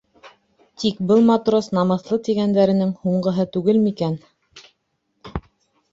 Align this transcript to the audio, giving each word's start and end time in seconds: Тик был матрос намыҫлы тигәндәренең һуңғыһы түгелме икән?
Тик 0.83 1.01
был 1.11 1.19
матрос 1.27 1.67
намыҫлы 1.79 2.19
тигәндәренең 2.29 2.97
һуңғыһы 3.03 3.49
түгелме 3.59 3.95
икән? 4.15 4.19